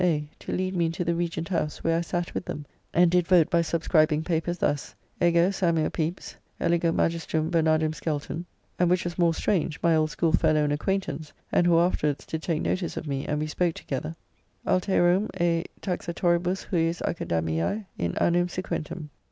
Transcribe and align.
A. 0.03 0.27
to 0.39 0.51
lead 0.51 0.75
me 0.75 0.87
into 0.87 1.05
the 1.05 1.13
Regent 1.13 1.49
House, 1.49 1.83
where 1.83 1.95
I 1.95 2.01
sat 2.01 2.33
with 2.33 2.45
them, 2.45 2.65
and 2.91 3.11
did 3.11 3.27
[vote] 3.27 3.51
by 3.51 3.61
subscribing 3.61 4.23
papers 4.23 4.57
thus: 4.57 4.95
"Ego 5.21 5.51
Samuel 5.51 5.91
Pepys 5.91 6.37
eligo 6.59 6.91
Magistrum 6.91 7.51
Bernardum 7.51 7.93
Skelton, 7.93 8.47
(and 8.79 8.89
which 8.89 9.03
was 9.03 9.19
more 9.19 9.35
strange, 9.35 9.79
my 9.83 9.95
old 9.95 10.09
schoolfellow 10.09 10.63
and 10.63 10.73
acquaintance, 10.73 11.33
and 11.51 11.67
who 11.67 11.77
afterwards 11.77 12.25
did 12.25 12.41
take 12.41 12.63
notice 12.63 12.97
of 12.97 13.05
me, 13.07 13.27
and 13.27 13.39
we 13.39 13.45
spoke 13.45 13.75
together), 13.75 14.15
alterum 14.65 15.29
e 15.39 15.65
taxatoribus 15.83 16.65
hujus 16.71 17.03
Academiae 17.03 17.85
in 17.99 18.17
annum 18.17 18.47
sequentem." 18.47 19.09